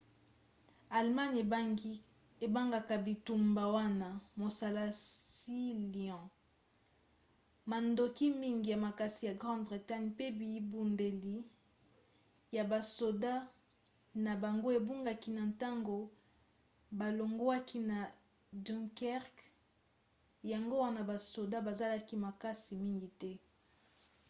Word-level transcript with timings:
allemagne 0.97 1.39
ebengaka 2.45 2.95
bitumba 3.05 3.63
wana 3.75 4.09
mosala 4.39 4.83
sealion". 5.37 6.23
mandoki 7.69 8.25
mingi 8.41 8.67
ya 8.73 8.79
makasi 8.87 9.21
ya 9.29 9.33
grande 9.41 9.63
bretagne 9.67 10.11
pe 10.17 10.25
bibundeli 10.39 11.35
ya 12.55 12.63
basoda 12.71 13.33
na 14.23 14.31
bango 14.43 14.69
ebungaki 14.79 15.29
na 15.37 15.43
ntango 15.51 15.97
balongwaki 16.99 17.77
na 17.89 17.97
dunkerque 18.65 19.45
yango 20.51 20.75
wana 20.83 21.01
basoda 21.09 21.57
bazalaki 21.67 22.15
makasi 22.25 22.71
mingi 22.83 23.09
te 23.21 23.31